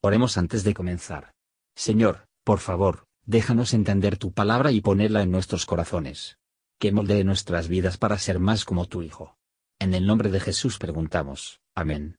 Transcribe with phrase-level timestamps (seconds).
[0.00, 1.32] Oremos antes de comenzar.
[1.74, 6.38] Señor, por favor, déjanos entender tu palabra y ponerla en nuestros corazones.
[6.78, 9.36] Que moldee nuestras vidas para ser más como tu Hijo.
[9.80, 11.60] En el nombre de Jesús preguntamos.
[11.74, 12.16] Amén.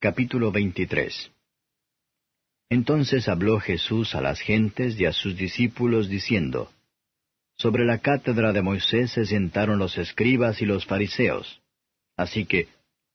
[0.00, 1.30] Capítulo 23
[2.68, 6.72] Entonces habló Jesús a las gentes y a sus discípulos diciendo,
[7.56, 11.60] Sobre la cátedra de Moisés se sentaron los escribas y los fariseos.
[12.16, 12.68] Así que,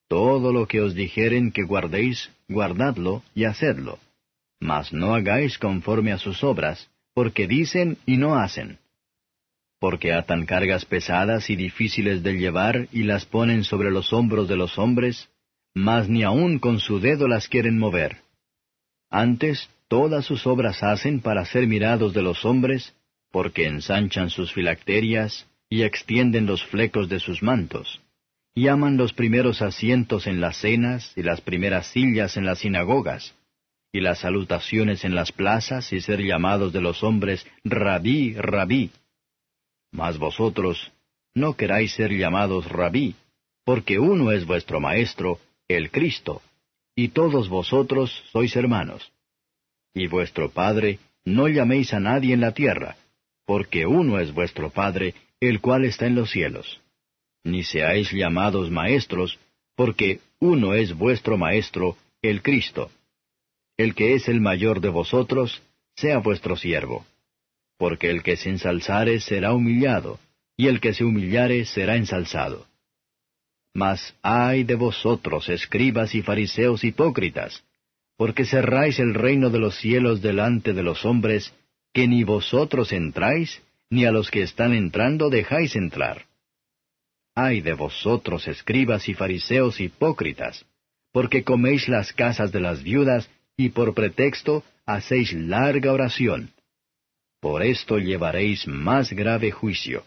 [0.08, 3.98] todo lo que os dijeren que guardéis, guardadlo y hacedlo.
[4.60, 8.78] Mas no hagáis conforme a sus obras, porque dicen y no hacen.
[9.78, 14.56] Porque atan cargas pesadas y difíciles de llevar y las ponen sobre los hombros de
[14.56, 15.28] los hombres,
[15.74, 18.18] mas ni aun con su dedo las quieren mover.
[19.10, 22.94] Antes todas sus obras hacen para ser mirados de los hombres,
[23.30, 28.00] porque ensanchan sus filacterias y extienden los flecos de sus mantos
[28.56, 33.34] y aman los primeros asientos en las cenas y las primeras sillas en las sinagogas,
[33.92, 38.92] y las salutaciones en las plazas y ser llamados de los hombres rabí, rabí.
[39.92, 40.90] Mas vosotros
[41.34, 43.14] no queráis ser llamados rabí,
[43.62, 46.40] porque uno es vuestro Maestro, el Cristo,
[46.94, 49.12] y todos vosotros sois hermanos.
[49.92, 52.96] Y vuestro Padre no llaméis a nadie en la tierra,
[53.44, 56.80] porque uno es vuestro Padre, el cual está en los cielos
[57.46, 59.38] ni seáis llamados maestros,
[59.76, 62.90] porque uno es vuestro Maestro, el Cristo.
[63.76, 65.62] El que es el mayor de vosotros,
[65.94, 67.06] sea vuestro siervo.
[67.78, 70.18] Porque el que se ensalzare será humillado,
[70.56, 72.66] y el que se humillare será ensalzado.
[73.72, 77.62] Mas ay de vosotros, escribas y fariseos hipócritas,
[78.16, 81.52] porque cerráis el reino de los cielos delante de los hombres,
[81.92, 86.24] que ni vosotros entráis, ni a los que están entrando dejáis entrar.
[87.38, 90.64] Ay de vosotros, escribas y fariseos hipócritas,
[91.12, 96.54] porque coméis las casas de las viudas y por pretexto hacéis larga oración.
[97.38, 100.04] Por esto llevaréis más grave juicio.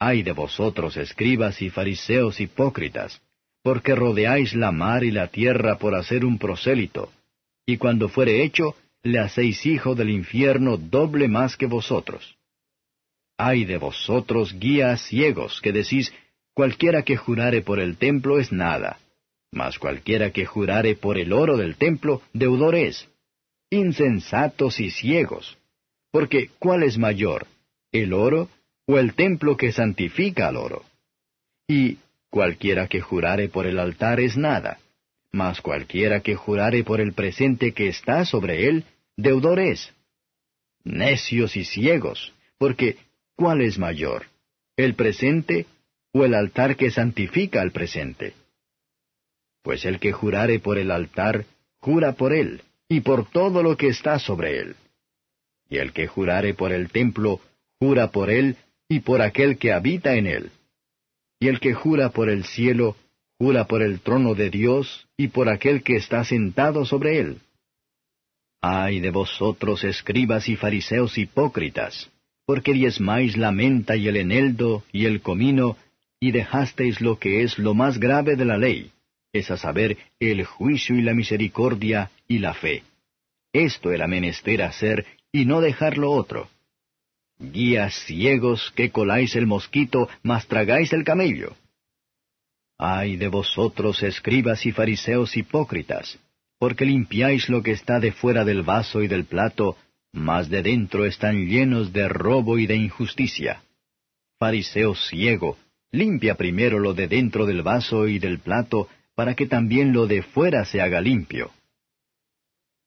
[0.00, 3.22] Ay de vosotros, escribas y fariseos hipócritas,
[3.62, 7.12] porque rodeáis la mar y la tierra por hacer un prosélito,
[7.64, 8.74] y cuando fuere hecho,
[9.04, 12.36] le hacéis hijo del infierno doble más que vosotros.
[13.44, 16.14] Ay de vosotros, guías ciegos, que decís,
[16.54, 19.00] cualquiera que jurare por el templo es nada,
[19.50, 23.08] mas cualquiera que jurare por el oro del templo, deudor es.
[23.68, 25.58] Insensatos y ciegos.
[26.12, 27.48] Porque, ¿cuál es mayor,
[27.90, 28.48] el oro
[28.86, 30.84] o el templo que santifica al oro?
[31.66, 31.98] Y
[32.30, 34.78] cualquiera que jurare por el altar es nada,
[35.32, 38.84] mas cualquiera que jurare por el presente que está sobre él,
[39.16, 39.92] deudor es.
[40.84, 42.98] Necios y ciegos, porque
[43.36, 44.26] ¿Cuál es mayor?
[44.76, 45.66] ¿El presente
[46.12, 48.34] o el altar que santifica al presente?
[49.62, 51.46] Pues el que jurare por el altar,
[51.78, 54.76] jura por él, y por todo lo que está sobre él.
[55.68, 57.40] Y el que jurare por el templo,
[57.78, 58.56] jura por él,
[58.88, 60.50] y por aquel que habita en él.
[61.40, 62.96] Y el que jura por el cielo,
[63.38, 67.40] jura por el trono de Dios, y por aquel que está sentado sobre él.
[68.60, 72.10] Ay de vosotros, escribas y fariseos hipócritas,
[72.52, 75.78] porque diezmáis la menta y el eneldo y el comino,
[76.20, 78.90] y dejasteis lo que es lo más grave de la ley,
[79.32, 82.82] es a saber, el juicio y la misericordia y la fe.
[83.54, 86.50] Esto era menester hacer, y no dejar lo otro.
[87.38, 91.56] Guías ciegos que coláis el mosquito, mas tragáis el camello.
[92.76, 96.18] Ay de vosotros, escribas y fariseos hipócritas,
[96.58, 99.78] porque limpiáis lo que está de fuera del vaso y del plato,
[100.12, 103.62] mas de dentro están llenos de robo y de injusticia.
[104.38, 105.56] Fariseo ciego,
[105.90, 110.22] limpia primero lo de dentro del vaso y del plato, para que también lo de
[110.22, 111.50] fuera se haga limpio.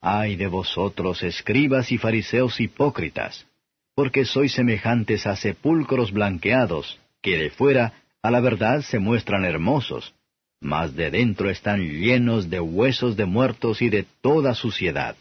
[0.02, 3.48] Ay de vosotros, escribas y fariseos hipócritas,
[3.96, 10.14] porque sois semejantes a sepulcros blanqueados, que de fuera a la verdad se muestran hermosos,
[10.62, 15.16] mas de dentro están llenos de huesos de muertos y de toda suciedad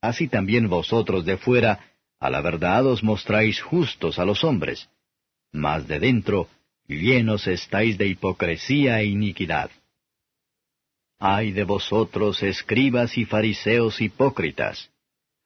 [0.00, 1.80] así también vosotros de fuera,
[2.20, 4.88] a la verdad os mostráis justos a los hombres,
[5.52, 6.48] mas de dentro
[6.86, 9.70] llenos estáis de hipocresía e iniquidad.
[11.18, 14.90] Ay de vosotros, escribas y fariseos hipócritas,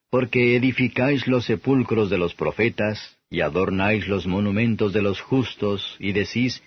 [0.09, 6.11] porque edificáis los sepulcros de los profetas, y adornáis los monumentos de los justos, y
[6.11, 6.61] decís,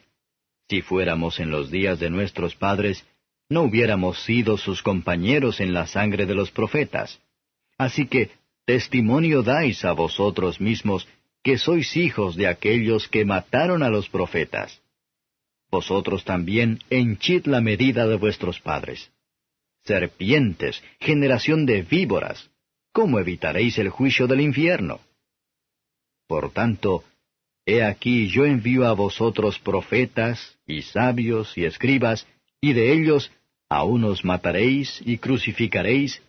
[0.69, 3.07] si fuéramos en los días de nuestros padres,
[3.49, 7.21] no hubiéramos sido sus compañeros en la sangre de los profetas.
[7.79, 8.31] Así que
[8.65, 11.07] testimonio dais a vosotros mismos
[11.43, 14.83] que sois hijos de aquellos que mataron a los profetas.
[15.71, 19.11] Vosotros también henchid la medida de vuestros padres.
[19.85, 22.51] Serpientes, generación de víboras,
[22.93, 25.01] ¿cómo evitaréis el juicio del infierno?
[26.27, 27.05] Por tanto,
[27.65, 32.27] he aquí yo envío a vosotros profetas, y sabios, y escribas,
[32.61, 33.31] y de ellos
[33.69, 36.23] a unos mataréis y crucificaréis,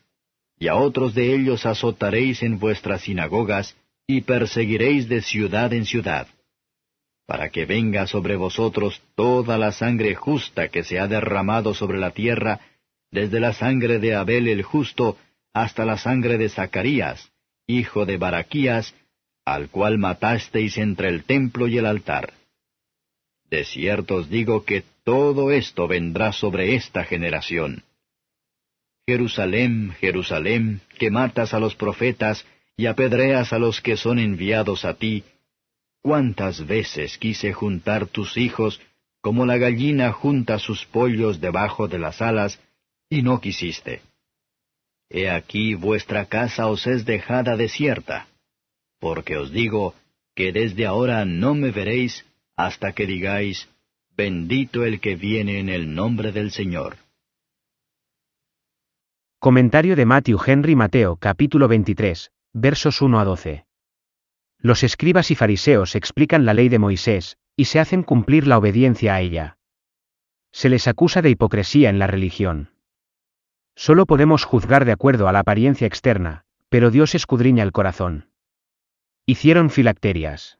[0.59, 3.75] y a otros de ellos azotaréis en vuestras sinagogas,
[4.07, 6.27] y perseguiréis de ciudad en ciudad,
[7.25, 12.12] para que venga sobre vosotros toda la sangre justa que se ha derramado sobre la
[12.12, 12.62] tierra,
[13.12, 15.18] desde la sangre de Abel el justo
[15.54, 17.31] hasta la sangre de Zacarías,
[17.68, 18.95] hijo de Baraquías,
[19.44, 22.33] al cual matasteis entre el templo y el altar.
[23.50, 27.83] De cierto os digo que todo esto vendrá sobre esta generación.
[29.07, 32.45] Jerusalén, Jerusalén, que matas a los profetas
[32.75, 35.24] y apedreas a los que son enviados a ti,
[36.01, 38.81] cuántas veces quise juntar tus hijos
[39.21, 42.59] como la gallina junta sus pollos debajo de las alas,
[43.09, 44.01] y no quisiste.
[45.09, 48.27] He aquí vuestra casa os es dejada desierta,
[49.00, 49.95] porque os digo
[50.36, 52.25] que desde ahora no me veréis
[52.57, 53.69] hasta que digáis,
[54.18, 56.98] Bendito el que viene en el nombre del Señor.
[59.48, 63.66] Comentario de Matthew Henry Mateo capítulo 23, versos 1 a 12.
[64.60, 69.16] Los escribas y fariseos explican la ley de Moisés, y se hacen cumplir la obediencia
[69.16, 69.58] a ella.
[70.52, 72.72] Se les acusa de hipocresía en la religión.
[73.74, 78.30] Solo podemos juzgar de acuerdo a la apariencia externa, pero Dios escudriña el corazón.
[79.26, 80.60] Hicieron filacterias.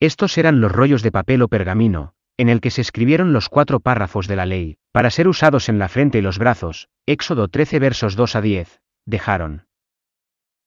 [0.00, 3.80] Estos eran los rollos de papel o pergamino, en el que se escribieron los cuatro
[3.80, 7.78] párrafos de la ley, para ser usados en la frente y los brazos, Éxodo 13
[7.78, 9.66] versos 2 a 10, dejaron.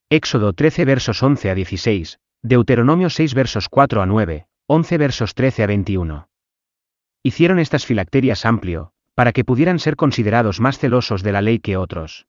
[0.10, 5.64] Éxodo 13 versos 11 a 16, Deuteronomio 6 versos 4 a 9, 11 versos 13
[5.64, 6.30] a 21.
[7.24, 11.78] Hicieron estas filacterias amplio, para que pudieran ser considerados más celosos de la ley que
[11.78, 12.28] otros.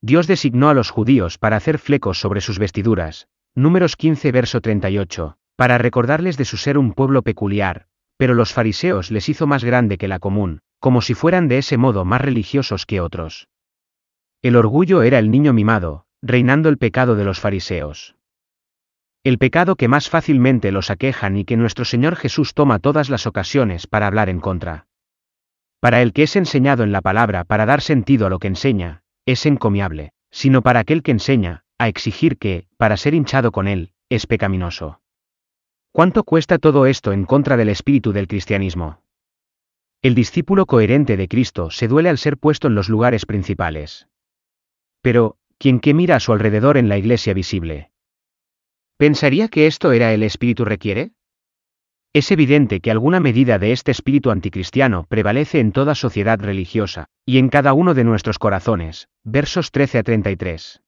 [0.00, 5.38] Dios designó a los judíos para hacer flecos sobre sus vestiduras, números 15 verso 38,
[5.56, 9.98] para recordarles de su ser un pueblo peculiar, pero los fariseos les hizo más grande
[9.98, 13.48] que la común, como si fueran de ese modo más religiosos que otros.
[14.42, 18.16] El orgullo era el niño mimado, reinando el pecado de los fariseos.
[19.24, 23.26] El pecado que más fácilmente los aquejan y que nuestro Señor Jesús toma todas las
[23.26, 24.86] ocasiones para hablar en contra.
[25.80, 29.02] Para el que es enseñado en la palabra para dar sentido a lo que enseña,
[29.26, 33.92] es encomiable, sino para aquel que enseña, a exigir que, para ser hinchado con él,
[34.08, 35.00] es pecaminoso.
[35.96, 39.00] ¿Cuánto cuesta todo esto en contra del espíritu del cristianismo?
[40.02, 44.06] El discípulo coherente de Cristo se duele al ser puesto en los lugares principales.
[45.00, 47.92] Pero, ¿quién que mira a su alrededor en la iglesia visible?
[48.98, 51.12] ¿Pensaría que esto era el espíritu requiere?
[52.12, 57.38] Es evidente que alguna medida de este espíritu anticristiano prevalece en toda sociedad religiosa, y
[57.38, 59.08] en cada uno de nuestros corazones.
[59.24, 60.82] Versos 13 a 33.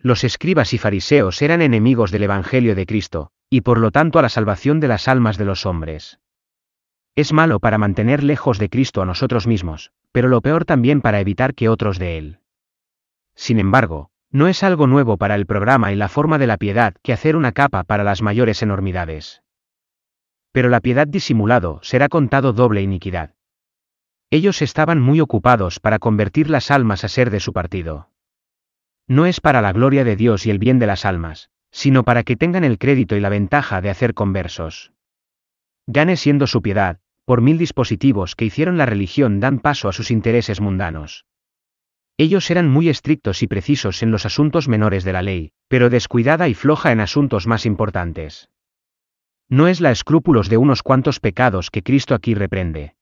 [0.00, 4.22] Los escribas y fariseos eran enemigos del Evangelio de Cristo, y por lo tanto a
[4.22, 6.20] la salvación de las almas de los hombres.
[7.14, 11.20] Es malo para mantener lejos de Cristo a nosotros mismos, pero lo peor también para
[11.20, 12.40] evitar que otros de Él.
[13.34, 16.94] Sin embargo, no es algo nuevo para el programa y la forma de la piedad
[17.02, 19.42] que hacer una capa para las mayores enormidades.
[20.52, 23.34] Pero la piedad disimulado será contado doble iniquidad.
[24.30, 28.10] Ellos estaban muy ocupados para convertir las almas a ser de su partido.
[29.06, 32.22] No es para la gloria de Dios y el bien de las almas, sino para
[32.22, 34.92] que tengan el crédito y la ventaja de hacer conversos.
[35.86, 40.10] Gane siendo su piedad, por mil dispositivos que hicieron la religión dan paso a sus
[40.10, 41.26] intereses mundanos.
[42.16, 46.48] Ellos eran muy estrictos y precisos en los asuntos menores de la ley, pero descuidada
[46.48, 48.50] y floja en asuntos más importantes.
[49.48, 52.96] No es la escrúpulos de unos cuantos pecados que Cristo aquí reprende.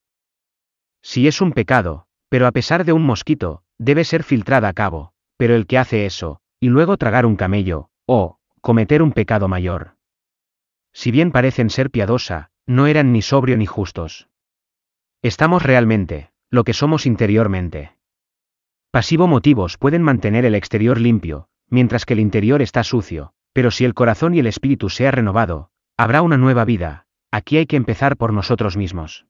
[1.02, 5.12] Si es un pecado, pero a pesar de un mosquito, debe ser filtrada a cabo,
[5.36, 8.35] pero el que hace eso, y luego tragar un camello, o,
[8.66, 9.94] cometer un pecado mayor.
[10.92, 14.28] Si bien parecen ser piadosa, no eran ni sobrio ni justos.
[15.22, 17.96] Estamos realmente, lo que somos interiormente.
[18.90, 23.84] Pasivo motivos pueden mantener el exterior limpio, mientras que el interior está sucio, pero si
[23.84, 27.76] el corazón y el espíritu se ha renovado, habrá una nueva vida, aquí hay que
[27.76, 29.26] empezar por nosotros mismos.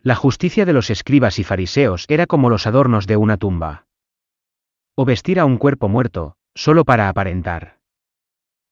[0.00, 3.84] La justicia de los escribas y fariseos era como los adornos de una tumba.
[4.94, 7.77] O vestir a un cuerpo muerto, solo para aparentar.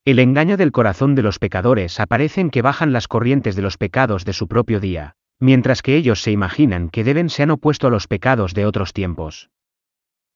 [0.07, 3.77] El engaño del corazón de los pecadores aparece en que bajan las corrientes de los
[3.77, 7.89] pecados de su propio día, mientras que ellos se imaginan que deben se han opuesto
[7.89, 9.51] a los pecados de otros tiempos.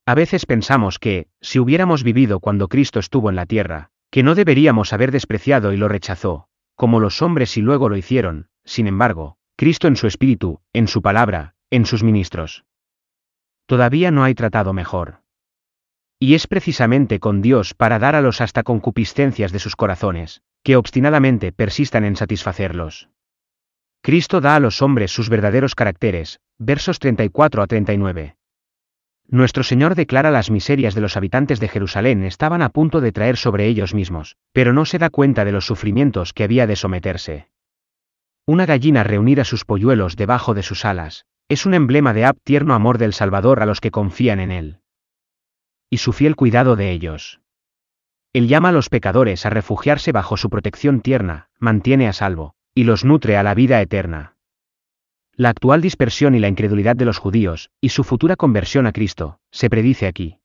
[0.07, 4.35] A veces pensamos que, si hubiéramos vivido cuando Cristo estuvo en la tierra, que no
[4.35, 9.37] deberíamos haber despreciado y lo rechazó, como los hombres y luego lo hicieron, sin embargo,
[9.55, 12.65] Cristo en su espíritu, en su palabra, en sus ministros.
[13.67, 15.20] todavía no hay tratado mejor.
[16.23, 20.77] Y es precisamente con Dios para dar a los hasta concupiscencias de sus corazones, que
[20.77, 23.09] obstinadamente persistan en satisfacerlos.
[24.03, 28.37] Cristo da a los hombres sus verdaderos caracteres, versos 34 a 39.
[29.29, 33.39] Nuestro Señor declara las miserias de los habitantes de Jerusalén estaban a punto de traer
[33.39, 37.49] sobre ellos mismos, pero no se da cuenta de los sufrimientos que había de someterse.
[38.45, 42.37] Una gallina reunir a sus polluelos debajo de sus alas, es un emblema de ab
[42.45, 44.80] tierno amor del Salvador a los que confían en él.
[45.91, 47.41] Y su fiel cuidado de ellos.
[48.33, 52.85] Él llama a los pecadores a refugiarse bajo su protección tierna, mantiene a salvo, y
[52.85, 54.37] los nutre a la vida eterna.
[55.35, 59.41] La actual dispersión y la incredulidad de los judíos, y su futura conversión a Cristo,
[59.51, 60.39] se predice aquí.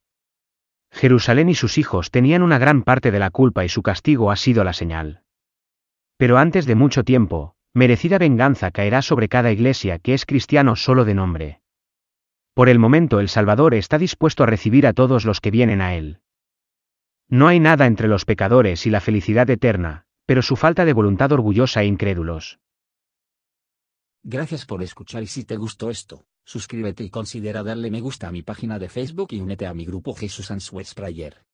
[0.91, 4.37] Jerusalén y sus hijos tenían una gran parte de la culpa y su castigo ha
[4.37, 5.21] sido la señal.
[6.17, 11.05] Pero antes de mucho tiempo, merecida venganza caerá sobre cada iglesia que es cristiano solo
[11.05, 11.61] de nombre.
[12.55, 15.93] Por el momento el Salvador está dispuesto a recibir a todos los que vienen a
[15.93, 16.21] Él.
[17.27, 21.33] No hay nada entre los pecadores y la felicidad eterna, pero su falta de voluntad
[21.33, 22.59] orgullosa e incrédulos.
[24.23, 28.31] Gracias por escuchar y si te gustó esto, suscríbete y considera darle me gusta a
[28.31, 31.45] mi página de Facebook y únete a mi grupo Jesús Answers Prayer.